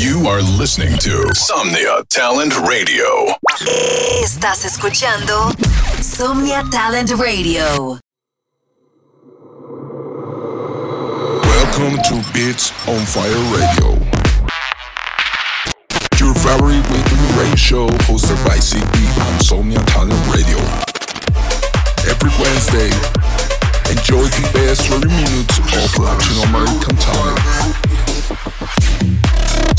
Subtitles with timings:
[0.00, 3.36] You are listening to Somnia Talent Radio.
[4.24, 5.52] Estás escuchando
[6.00, 7.98] Somnia Talent Radio.
[11.44, 14.00] Welcome to Beats on Fire Radio.
[16.16, 18.80] Your favorite weekly radio show hosted by CB
[19.20, 20.56] on Somnia Talent Radio.
[22.08, 22.88] Every Wednesday,
[23.92, 28.59] enjoy the best 30 minutes of Latin American talent.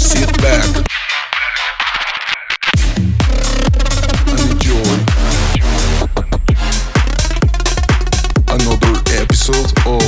[0.01, 0.65] Sit back
[4.27, 4.93] and enjoy
[8.47, 10.01] another episode of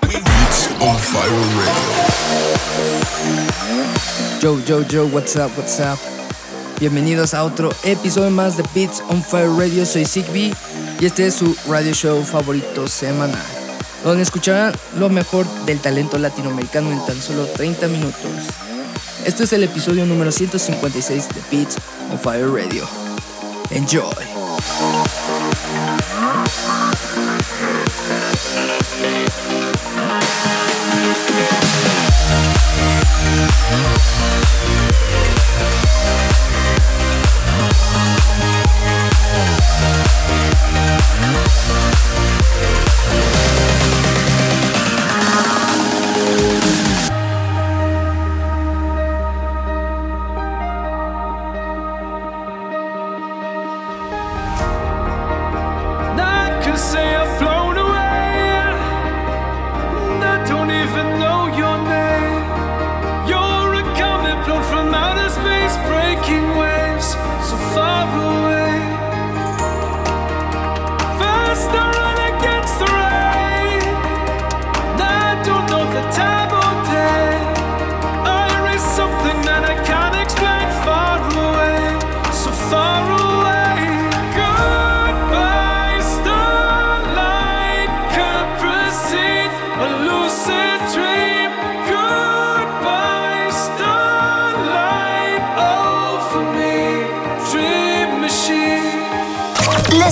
[0.00, 2.06] Beats on Fire Radio.
[4.40, 5.98] Yo, yo, yo, what's up, what's up?
[6.80, 9.84] Bienvenidos a otro episodio más de Beats on Fire Radio.
[9.84, 10.54] Soy Zigby
[11.00, 13.44] y este es su radio show favorito semanal,
[14.06, 18.30] donde escucharán lo mejor del talento latinoamericano en tan solo 30 minutos.
[19.24, 21.76] Este es el episodio número 156 de Beats
[22.12, 22.86] on Fire Radio.
[23.70, 24.14] Enjoy.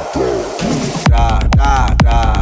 [1.10, 2.35] tra, tra,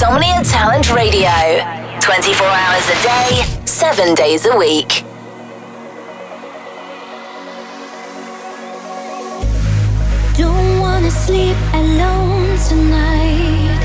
[0.02, 1.30] Insomnia Talent Radio.
[2.02, 5.04] 24 hours a day, 7 days a week.
[10.36, 13.84] Don't wanna sleep alone tonight.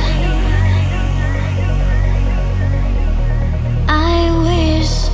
[3.87, 5.11] I wish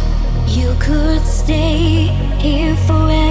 [0.56, 3.21] you could stay here forever.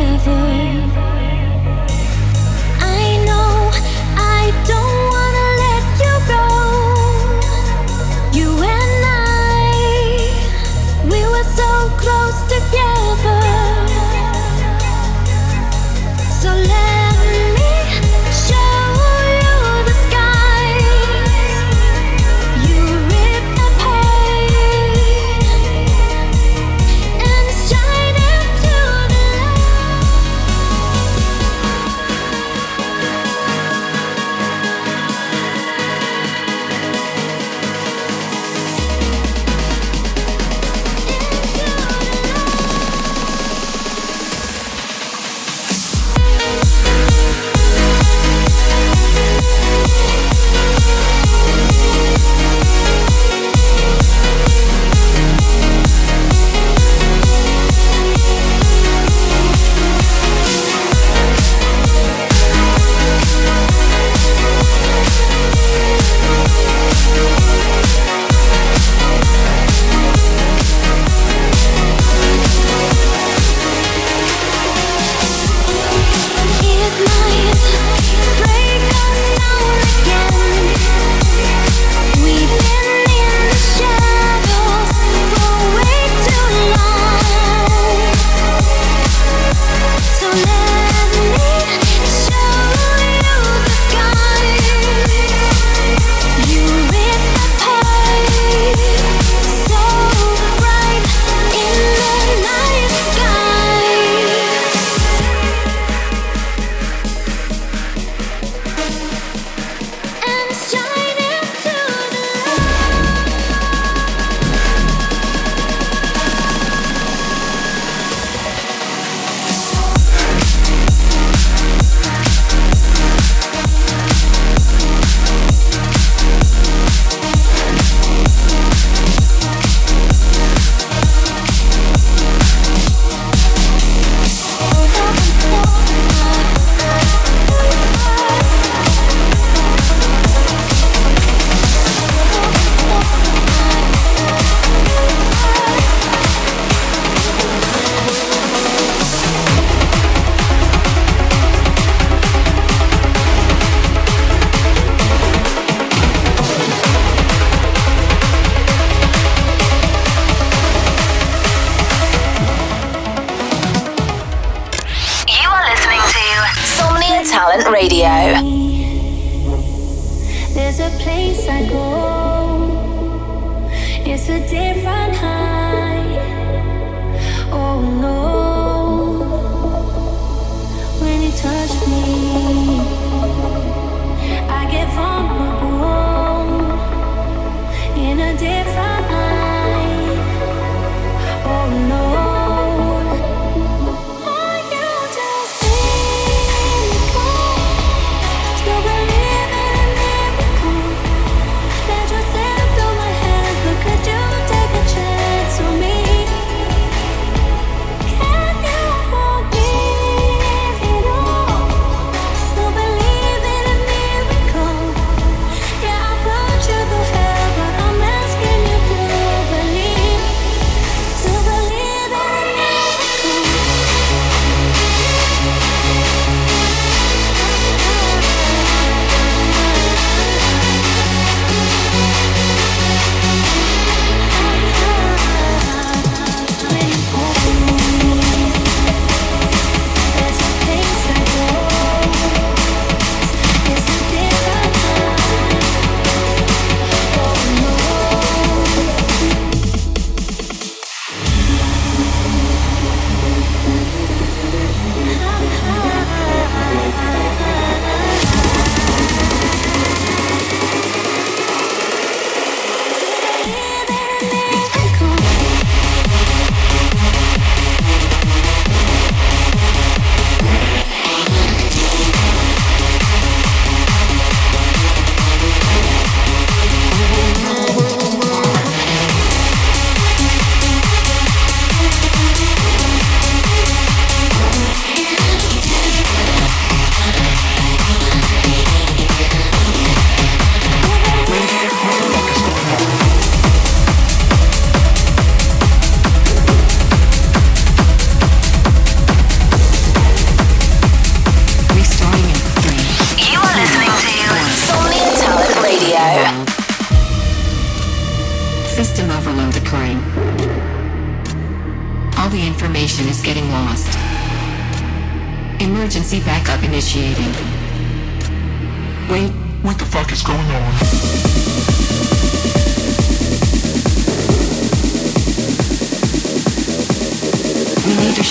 [171.52, 172.01] psycho.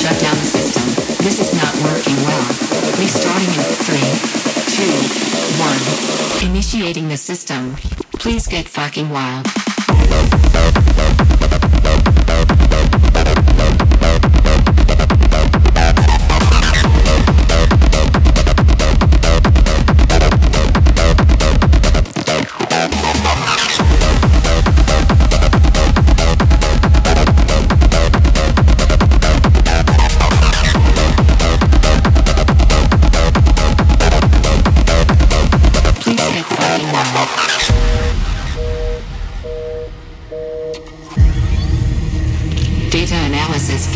[0.00, 0.82] shut down the system.
[1.22, 2.46] This is not working well.
[2.96, 4.00] Restarting in 3,
[4.80, 6.50] 2, 1.
[6.50, 7.76] Initiating the system.
[8.18, 9.46] Please get fucking wild.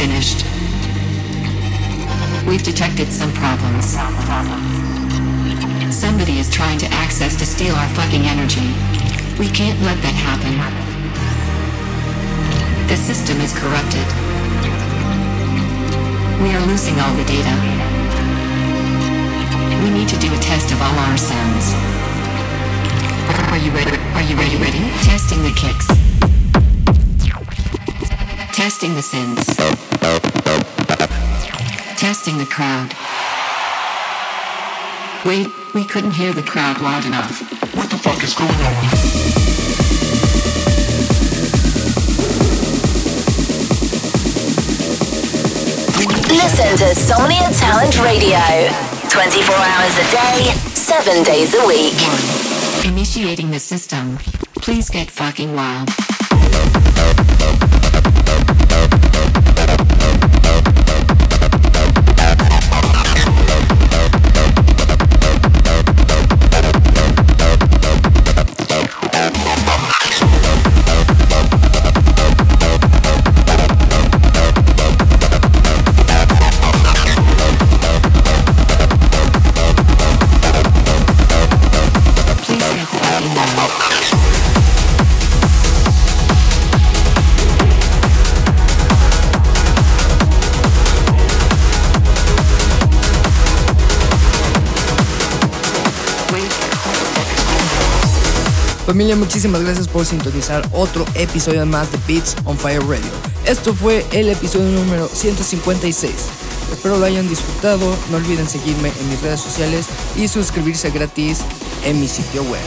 [0.04, 0.44] finished.
[2.46, 3.96] We've detected some problems.
[5.88, 8.68] Somebody is trying to access to steal our fucking energy.
[9.40, 10.54] We can't let that happen.
[12.86, 14.06] The system is corrupted.
[16.44, 17.54] We are losing all the data.
[19.82, 21.66] We need to do a test of all our sounds.
[23.52, 23.96] Are you ready?
[24.12, 24.56] Are you ready?
[24.60, 24.84] Ready?
[25.08, 25.88] Testing the kicks.
[28.52, 29.93] Testing the synths
[32.04, 32.92] testing the crowd.
[35.24, 37.40] Wait, we couldn't hear the crowd loud enough.
[37.74, 38.84] What the fuck is going on?
[46.28, 48.68] Listen to Somnia Talent Radio
[49.08, 51.96] 24 hours a day, 7 days a week.
[52.84, 54.18] Initiating the system.
[54.56, 55.88] Please get fucking wild.
[98.94, 103.10] Familia, muchísimas gracias por sintonizar otro episodio más de Beats on Fire Radio.
[103.44, 106.12] Esto fue el episodio número 156.
[106.70, 107.92] Espero lo hayan disfrutado.
[108.12, 111.40] No olviden seguirme en mis redes sociales y suscribirse gratis
[111.84, 112.60] en mi sitio web.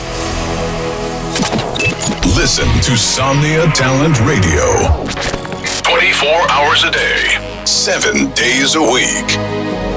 [2.35, 5.07] Listen to Somnia Talent Radio
[5.85, 9.96] 24 hours a day, 7 days a week.